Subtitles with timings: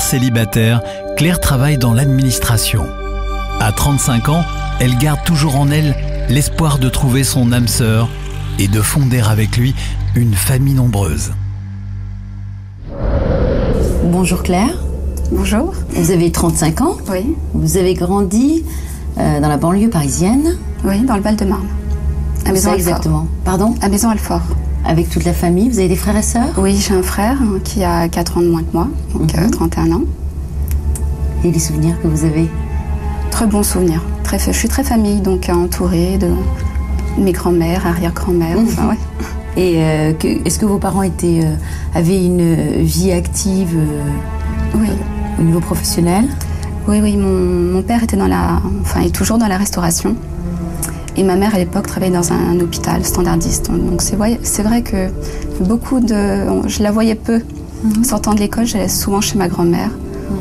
[0.00, 0.82] célibataire,
[1.16, 2.84] Claire travaille dans l'administration.
[3.60, 4.44] À 35 ans,
[4.80, 5.96] elle garde toujours en elle
[6.28, 8.08] l'espoir de trouver son âme sœur
[8.58, 9.74] et de fonder avec lui
[10.14, 11.32] une famille nombreuse.
[14.04, 14.78] Bonjour Claire.
[15.32, 15.74] Bonjour.
[15.90, 16.96] Vous avez 35 ans.
[17.10, 17.36] Oui.
[17.54, 18.64] Vous avez grandi
[19.18, 20.56] euh, dans la banlieue parisienne.
[20.84, 21.66] Oui, dans le Val-de-Marne.
[22.46, 22.88] À Maison Alfort.
[22.88, 23.26] exactement?
[23.44, 23.74] Pardon?
[23.82, 24.42] À Maison Alfort.
[24.88, 25.68] Avec toute la famille.
[25.68, 26.48] Vous avez des frères et sœurs?
[26.56, 29.44] Oui, j'ai un frère hein, qui a 4 ans de moins que moi, donc Mhm.
[29.44, 30.02] euh, 31 ans.
[31.44, 32.48] Et les souvenirs que vous avez?
[33.30, 34.02] Très bons souvenirs.
[34.24, 36.30] Très, je suis très famille, donc euh, entourée de
[37.18, 38.56] mes grands-mères, arrière-grand-mères.
[38.58, 38.64] Mhm.
[38.66, 38.98] enfin, ouais.
[39.56, 40.12] Et euh,
[40.46, 41.54] est-ce que vos parents étaient, euh,
[41.94, 44.88] avaient une vie active euh, Oui.
[45.38, 46.24] au niveau professionnel?
[46.88, 50.14] Oui, oui, mon, mon père était dans la, enfin, est toujours dans la restauration.
[51.18, 53.70] Et ma mère, à l'époque, travaillait dans un, hôpital standardiste.
[53.72, 55.08] Donc c'est vrai, que
[55.60, 56.44] beaucoup de...
[56.68, 57.40] Je la voyais peu.
[58.04, 59.90] Sortant de l'école, j'allais souvent chez ma grand-mère.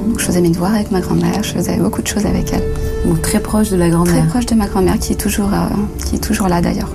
[0.08, 2.64] Donc, je faisais mes devoirs avec ma grand-mère, je faisais beaucoup de choses avec elle.
[3.08, 4.28] Donc très proche de la Très grand-mère.
[4.28, 5.67] proche de ma grand-mère, qui, est toujours, euh,
[6.05, 6.94] qui est toujours là d'ailleurs.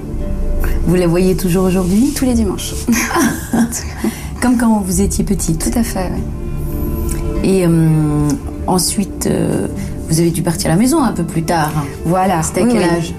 [0.87, 2.13] Vous la voyez toujours aujourd'hui?
[2.15, 2.75] Tous les dimanches.
[4.41, 5.59] Comme quand vous étiez petite.
[5.59, 7.49] Tout à fait, oui.
[7.49, 8.29] Et euh,
[8.67, 9.67] ensuite, euh,
[10.09, 11.73] vous avez dû partir à la maison un peu plus tard.
[12.05, 12.43] Voilà.
[12.43, 12.97] C'était à oui, quel oui.
[12.97, 13.15] âge?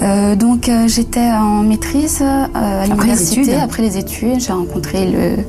[0.00, 3.54] Euh, donc euh, j'étais en maîtrise euh, à l'université.
[3.56, 5.42] Après les études, j'ai rencontré le,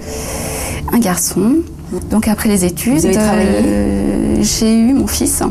[0.91, 1.57] un garçon.
[2.09, 3.01] Donc après les études,
[4.41, 5.43] j'ai eu mon fils.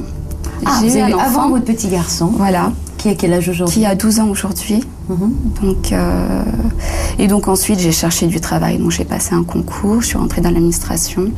[0.65, 1.19] Ah, j'ai eu un enfant.
[1.21, 3.81] avant votre petit garçon, Voilà, qui a quel âge aujourd'hui?
[3.81, 4.85] Qui a 12 ans aujourd'hui.
[5.09, 5.33] Mhm.
[5.63, 5.95] Donc,
[7.19, 8.79] et donc ensuite, j'ai cherché du travail.
[8.79, 11.31] Donc j'ai passé un concours, je suis rentrée dans l'administration.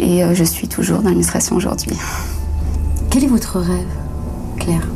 [0.00, 1.96] Et je suis toujours dans l'administration aujourd'hui.
[3.10, 3.86] Quel est votre rêve,
[4.58, 4.86] Claire?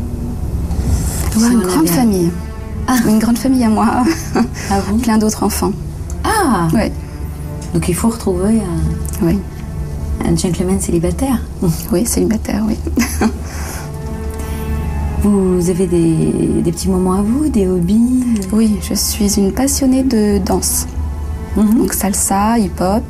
[1.37, 2.31] Si une grande famille.
[3.07, 3.87] Une grande famille à moi.
[4.71, 5.73] Ah bon Plein d'autres enfants.
[6.25, 6.91] Ah Oui,
[7.75, 9.39] Donc il faut retrouver un, oui.
[10.25, 11.41] un gentleman célibataire.
[11.93, 12.77] Oui, célibataire, oui.
[15.23, 18.25] Vous avez des, des petits moments à vous, des hobbies?
[18.53, 20.87] Oui, je suis une passionnée de danse.
[21.57, 21.79] Mhm.
[21.79, 23.05] Donc salsa, hip-hop.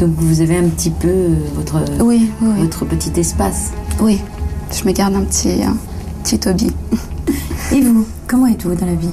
[0.00, 2.62] Donc vous avez un petit peu euh, votre, Oui, oui, oui.
[2.62, 3.70] votre petit espace.
[4.00, 4.18] Oui,
[4.72, 5.60] je me garde un petit,
[6.22, 6.72] petit hobby.
[7.72, 9.08] Et vous Comment êtes-vous dans la vie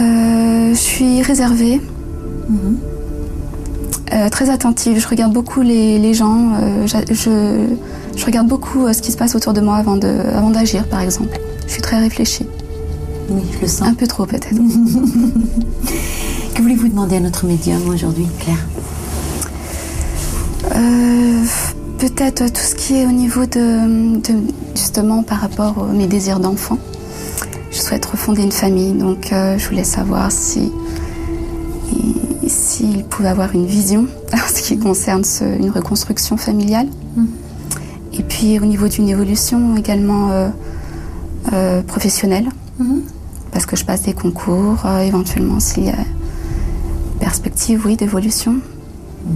[0.00, 1.80] Euh, je suis réservée,
[2.48, 2.76] Mhm.
[4.12, 5.00] euh, très attentive.
[5.00, 6.52] Je regarde beaucoup les, les gens.
[6.60, 7.66] euh, je,
[8.16, 11.00] je regarde beaucoup ce qui se passe autour de moi avant de, avant d'agir, par
[11.00, 11.38] exemple.
[11.66, 12.46] Je suis très réfléchie.
[13.30, 13.88] Oui, je le sens.
[13.88, 14.48] Un peu trop, peut-être.
[16.54, 18.64] Que voulez-vous demander à notre médium aujourd'hui, Claire?
[20.74, 21.44] Euh,
[21.98, 26.40] peut-être tout ce qui est au niveau de, de- justement par rapport à mes désirs
[26.40, 26.78] d'enfant.
[27.70, 30.70] Je souhaite refonder une famille, donc euh, je voulais savoir si
[32.48, 36.88] s'il pouvait avoir une vision en ce qui concerne ce- une reconstruction familiale.
[38.12, 40.48] Et puis au niveau d'une évolution également euh,
[41.52, 42.48] euh, professionnelle,
[43.52, 45.96] parce que je passe des concours, éventuellement s'il y a
[47.20, 48.56] perspective, oui, d'évolution.
[49.26, 49.30] Eh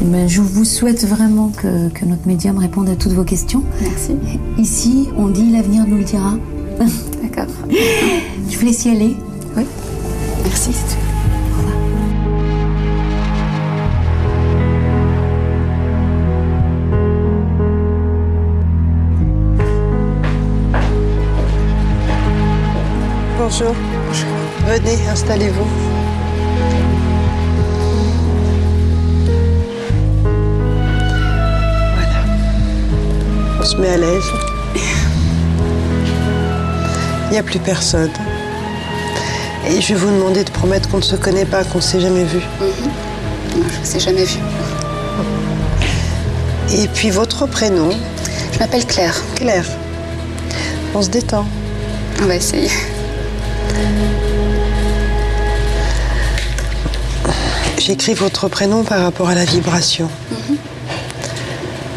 [0.00, 3.62] ben, Je vous souhaite vraiment que, que notre médium réponde à toutes vos questions.
[3.80, 4.16] Merci.
[4.58, 6.34] Ici, on dit l'avenir nous le dira.
[7.22, 7.52] D'accord.
[8.48, 9.16] Je vous laisse y aller.
[9.56, 9.64] Oui.
[10.44, 10.70] Merci.
[23.38, 23.74] Bonjour.
[24.66, 25.99] Venez, installez-vous.
[33.70, 34.24] Se met à l'aise.
[37.26, 38.10] Il n'y a plus personne.
[39.68, 42.00] Et je vais vous demander de promettre qu'on ne se connaît pas, qu'on ne s'est
[42.00, 42.40] jamais vu.
[42.60, 42.66] Non,
[43.54, 44.40] je ne vous ai jamais vu.
[46.72, 47.90] Et puis votre prénom,
[48.52, 49.14] Je m'appelle Claire.
[49.36, 49.66] Claire.
[50.94, 51.46] On se détend.
[52.22, 52.70] On va essayer.
[57.78, 60.10] J'écris votre prénom par rapport à la vibration.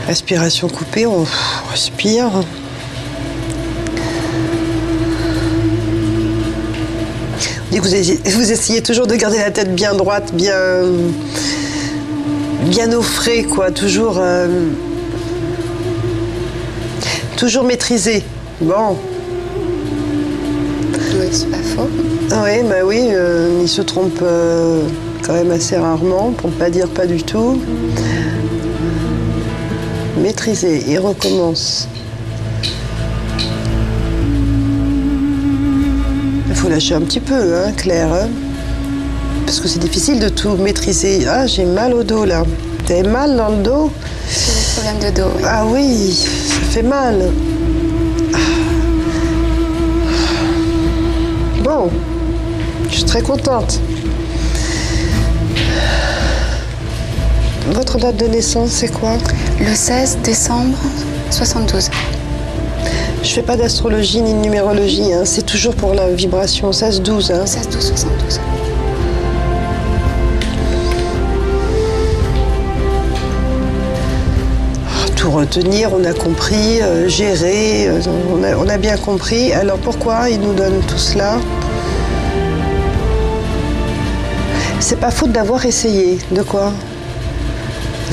[0.07, 1.25] Respiration coupée, on
[1.71, 2.29] respire.
[7.71, 10.55] Et Vous essayez, vous essayez toujours de garder la tête bien droite, bien,
[12.67, 13.71] bien au frais, quoi.
[13.71, 14.67] Toujours, euh,
[17.37, 18.23] toujours maîtrisé.
[18.61, 18.97] Bon,
[21.15, 21.89] Oui, c'est pas faux.
[22.29, 24.81] oui, bah oui, euh, il se trompe euh,
[25.25, 27.59] quand même assez rarement, pour ne pas dire pas du tout.
[30.23, 31.89] Maîtriser, il recommence.
[36.47, 38.07] Il faut lâcher un petit peu, hein, Claire.
[38.13, 38.29] hein.
[39.45, 41.27] Parce que c'est difficile de tout maîtriser.
[41.27, 42.43] Ah, j'ai mal au dos là.
[42.87, 43.91] T'as mal dans le dos?
[44.29, 45.29] J'ai des problèmes de dos.
[45.35, 45.43] oui.
[45.45, 47.29] Ah oui, ça fait mal.
[48.33, 48.37] Ah.
[51.65, 51.89] Bon,
[52.89, 53.81] je suis très contente.
[57.73, 59.17] Votre date de naissance, c'est quoi?
[59.65, 60.77] Le 16 décembre
[61.31, 61.89] 72.
[63.23, 65.23] Je fais pas d'astrologie ni de numérologie, hein.
[65.23, 67.31] c'est toujours pour la vibration 16-12.
[67.31, 67.45] Hein.
[67.45, 68.41] 16 12 72.
[75.15, 78.01] Tout retenir, on a compris, euh, gérer, euh,
[78.33, 79.53] on, a, on a bien compris.
[79.53, 81.37] Alors pourquoi ils nous donnent tout cela?
[84.81, 86.19] C'est pas faute d'avoir essayé.
[86.31, 86.73] De quoi?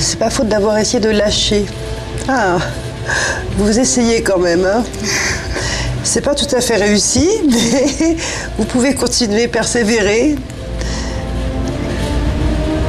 [0.00, 1.66] C'est pas faute d'avoir essayé de lâcher.
[2.28, 2.56] Ah,
[3.58, 4.82] vous essayez quand même, hein
[6.02, 8.16] C'est pas tout à fait réussi, mais
[8.58, 10.36] vous pouvez continuer, persévérer.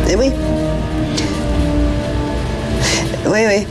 [0.09, 0.31] Et oui.
[3.27, 3.67] Oui, oui.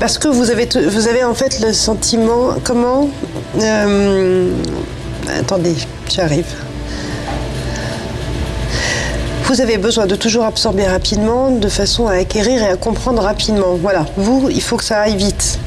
[0.00, 2.54] Parce que vous avez, vous avez en fait le sentiment.
[2.64, 3.08] Comment
[3.60, 4.50] Euh,
[5.38, 5.74] Attendez,
[6.10, 6.46] j'arrive.
[9.52, 13.74] Vous avez besoin de toujours absorber rapidement, de façon à acquérir et à comprendre rapidement.
[13.74, 15.58] Voilà, vous, il faut que ça aille vite.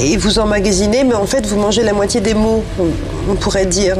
[0.00, 2.64] Et vous emmagasinez, mais en fait, vous mangez la moitié des mots,
[3.30, 3.96] on- pourrait dire.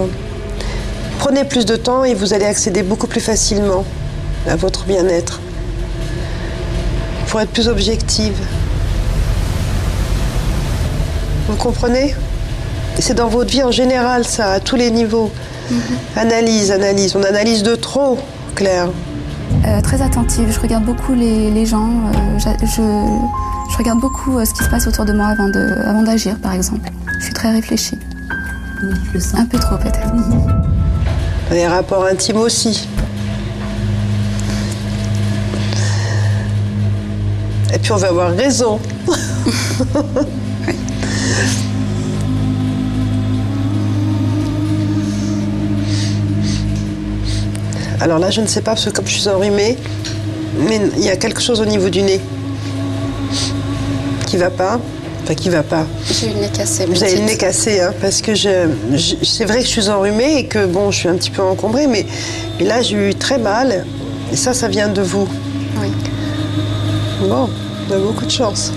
[1.21, 3.85] Prenez plus de temps et vous allez accéder beaucoup plus facilement
[4.51, 5.41] à votre bien-être.
[7.29, 8.35] Pour être plus objective.
[11.49, 12.17] Vous comprenez?
[12.99, 15.31] C'est dans votre vie en général, ça, à tous les niveaux.
[16.17, 17.17] Analyse, analyse.
[17.17, 18.19] On analyse de trop,
[18.55, 18.89] Claire.
[19.67, 22.67] Euh, très attentive, je regarde beaucoup les, les gens, euh, je,
[23.73, 26.37] je regarde beaucoup euh, ce qui se passe autour de moi avant de- avant d'agir,
[26.43, 26.91] par exemple.
[27.19, 27.99] Je suis très réfléchie.
[28.83, 29.41] Je le sens.
[29.41, 30.01] Un peu trop, peut-être.
[31.51, 32.89] Les rapports intimes aussi.
[37.73, 38.79] Et puis on va avoir raison.
[48.05, 49.79] Alors là, je ne sais pas, parce que comme je suis enrhumée,
[50.69, 52.21] mais il y a quelque chose au niveau du nez
[54.27, 54.79] qui va pas.
[55.23, 55.87] Enfin, qui va pas.
[56.13, 56.85] J'ai eu le nez cassé.
[56.85, 59.89] Vous avez le nez cassé, hein, parce que je, je- c'est vrai que je suis
[59.89, 62.05] enrhumée et que bon, je suis un petit peu encombrée, mais,
[62.61, 63.87] mais là j'ai eu très mal.
[64.31, 65.27] Et ça, ça vient de vous.
[65.81, 65.89] Oui.
[67.27, 67.49] Bon,
[67.89, 68.71] on a beaucoup de chance.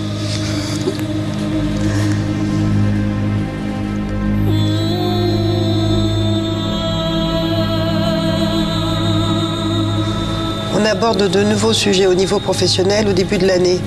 [10.97, 13.79] Aborde de nouveaux sujets au niveau professionnel au début de l'année.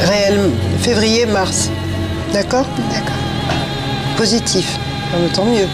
[0.00, 1.70] Réel, février, mars.
[2.32, 2.66] D'accord?
[2.90, 3.22] D'accord.
[4.16, 4.66] Positif.
[5.14, 5.68] Ah, tant mieux.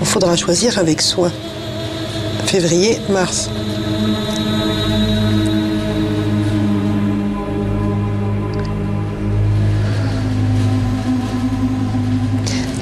[0.00, 1.32] Il faudra choisir avec soin.
[2.44, 3.50] Février, mars.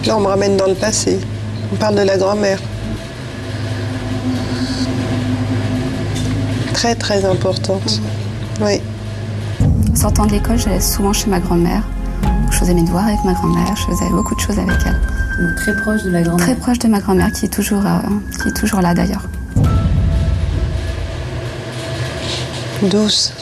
[0.05, 1.19] Là, on me ramène dans le passé.
[1.73, 2.59] On parle de la grand-mère.
[6.85, 7.99] Très, très importante.
[8.61, 8.79] Oui.
[9.95, 11.83] Sortant de l'école, j'allais souvent chez ma grand-mère.
[12.51, 15.01] Je faisais mes devoirs avec ma grand-mère, je faisais beaucoup de choses avec elle.
[15.41, 16.45] Donc, très proche de la grand-mère.
[16.45, 18.01] Très proche de ma grand-mère qui est toujours, euh,
[18.43, 19.23] qui est toujours là d'ailleurs.
[22.83, 23.33] Douce.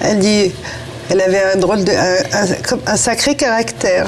[0.00, 0.52] Elle dit,
[1.10, 4.06] elle avait un drôle de, un, un- comme un sacré caractère.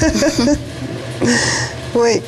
[1.94, 2.20] oui.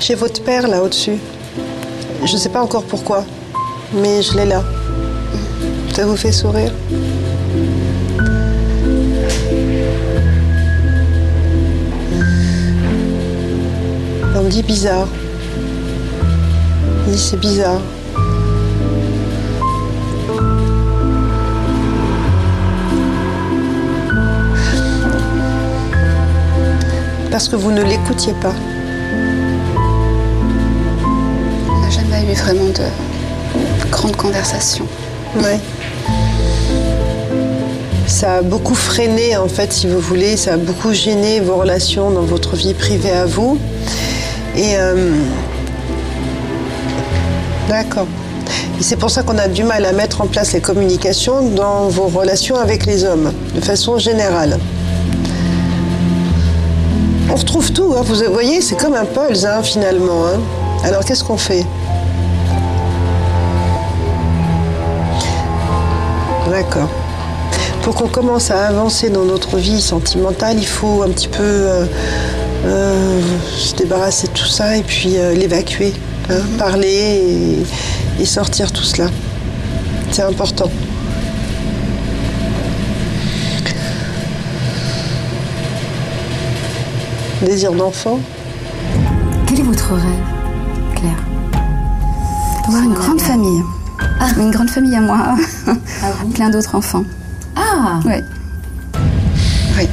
[0.00, 1.18] J'ai votre père là au-dessus.
[2.24, 3.24] Je ne sais pas encore pourquoi,
[3.94, 4.62] mais je l'ai là.
[5.94, 6.72] Ça vous fait sourire?
[14.34, 15.08] On me dit bizarre.
[17.10, 17.80] C'est bizarre.
[27.30, 28.52] Parce que vous ne l'écoutiez pas.
[31.68, 34.86] On n'a jamais eu vraiment de grandes conversations.
[35.36, 35.58] Ouais.
[38.06, 42.10] Ça a beaucoup freiné, en fait, si vous voulez, ça a beaucoup gêné vos relations
[42.10, 43.58] dans votre vie privée à vous.
[44.56, 44.76] Et.
[44.76, 45.12] euh,
[47.68, 48.06] D'accord.
[48.78, 51.88] Et c'est pour ça qu'on a du mal à mettre en place les communications dans
[51.88, 54.58] vos relations avec les hommes, de façon générale.
[57.30, 58.02] On retrouve tout, hein.
[58.04, 60.26] vous voyez, c'est comme un pulse hein, finalement.
[60.26, 60.40] hein.
[60.84, 61.64] Alors qu'est-ce qu'on fait?
[66.50, 66.88] D'accord.
[67.82, 71.84] Pour qu'on commence à avancer dans notre vie sentimentale, il faut un petit peu euh,
[72.66, 73.20] euh,
[73.56, 75.92] se débarrasser de tout ça et puis euh, l'évacuer,
[76.32, 77.62] hein, parler
[78.18, 79.08] et, et sortir tout cela.
[80.10, 80.70] C'est important.
[87.42, 88.20] Désir d'enfant
[89.46, 90.04] Quel est votre rêve,
[90.94, 91.16] Claire?
[92.68, 93.62] Avoir une grande famille.
[94.38, 95.34] Une grande famille à moi.
[96.34, 97.04] Plein d'autres enfants.
[97.56, 98.14] Ah Oui.
[99.78, 99.88] Oui.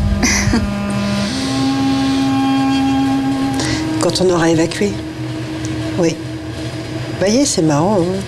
[4.01, 4.93] Quand on aura évacué.
[5.97, 6.15] Oui.
[7.19, 7.99] Vous voyez, c'est marrant.
[7.99, 8.21] hein.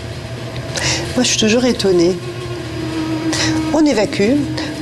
[1.15, 2.17] Moi, je suis toujours étonnée.
[3.73, 4.33] On évacue,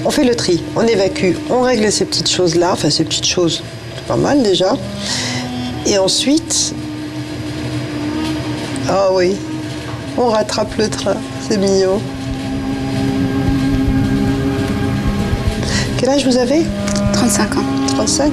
[0.03, 3.61] on fait le tri, on évacue, on règle ces petites choses-là, enfin ces petites choses,
[3.95, 4.75] c'est pas mal déjà.
[5.85, 6.73] Et ensuite,
[8.89, 9.35] ah oui,
[10.17, 11.15] on rattrape le train,
[11.47, 12.01] c'est mignon.
[15.97, 16.63] Quel âge vous avez?
[17.13, 17.63] 35 ans.
[17.89, 18.31] 35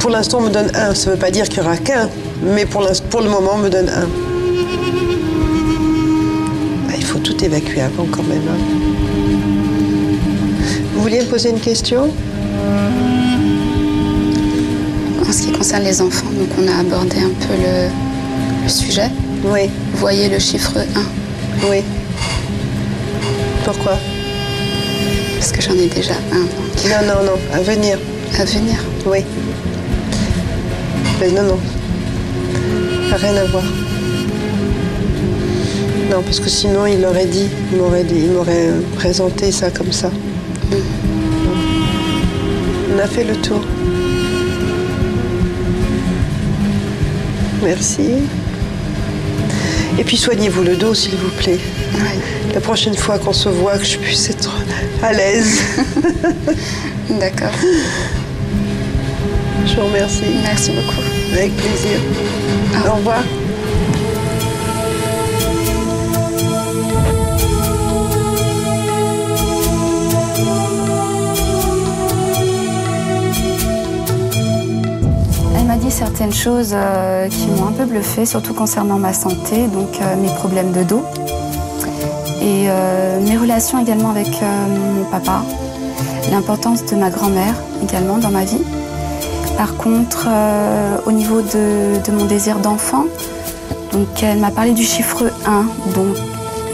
[0.00, 0.94] Pour l'instant, on me donne un.
[0.94, 2.10] Ça ne veut pas dire qu'il n'y aura qu'un,
[2.42, 4.08] mais pour, pour le moment, on me donne un.
[6.90, 8.42] Ah, il faut tout évacuer avant quand même.
[8.48, 8.58] hein.
[10.94, 12.10] Vous vouliez me poser une question?
[15.28, 17.88] En ce qui concerne les enfants, donc on a abordé un peu le,
[18.64, 19.08] le sujet.
[19.44, 21.78] Oui, Vous voyez le chiffre 1, oui.
[23.64, 23.96] Pourquoi?
[25.38, 27.98] Parce que j'en ai déjà un donc, Non, non, non, à venir.
[28.38, 28.76] à venir.
[29.06, 29.18] Oui.
[31.20, 31.58] Mais non, non.
[33.14, 33.64] Rien à voir.
[36.10, 37.48] Non, parce que sinon, il l'aurait dit.
[37.70, 40.10] Il m'aurait dit, il m'aurait présenté ça comme ça.
[42.94, 43.60] On a fait le tour.
[47.62, 48.10] Merci.
[49.98, 51.60] Et puis soignez-vous le dos, s'il vous plaît.
[52.54, 54.50] La prochaine fois qu'on se voit, que je puisse être
[55.02, 55.60] à l'aise.
[57.10, 57.52] D'accord.
[59.66, 60.24] Je vous remercie.
[60.42, 61.21] Merci beaucoup.
[61.32, 61.98] Avec plaisir.
[62.86, 63.22] Au revoir.
[75.56, 79.68] Elle m'a dit certaines choses euh, qui m'ont un peu bluffé, surtout concernant ma santé,
[79.68, 81.02] donc euh, mes problèmes de dos.
[82.42, 85.42] Et euh, mes relations également avec mon papa,
[86.30, 88.60] l'importance de ma grand-mère également dans ma vie.
[89.62, 93.04] Par contre, euh, au niveau de, mon désir d'enfant,
[93.92, 96.16] donc elle m'a parlé du chiffre 1, donc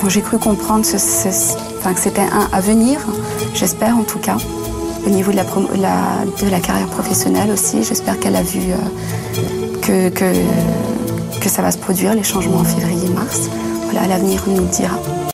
[0.08, 2.98] j'ai cru comprendre que c'était un à venir,
[3.52, 4.38] j'espère en tout cas.
[5.06, 8.60] Au niveau de la, carrière professionnelle aussi, j'espère qu'elle a vu
[9.90, 13.50] euh, que, ça va se produire, les changements en février-mars.
[13.90, 14.98] Voilà, l'avenir nous dira.